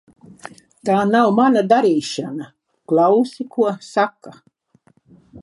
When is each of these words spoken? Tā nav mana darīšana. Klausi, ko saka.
Tā 0.89 0.95
nav 1.09 1.29
mana 1.39 1.63
darīšana. 1.73 2.49
Klausi, 2.93 3.47
ko 3.59 3.69
saka. 3.91 4.35